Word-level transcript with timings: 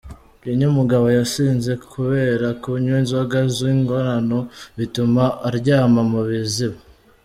Kenya 0.41 0.65
umugabo 0.73 1.05
yasinze 1.17 1.71
kubera 1.91 2.47
kunywa 2.61 2.95
inzoga 3.01 3.37
z’ 3.55 3.57
inkorano 3.73 4.39
bituma 4.77 5.23
aryama 5.47 6.01
mu 6.11 6.21
biziba. 6.29 6.79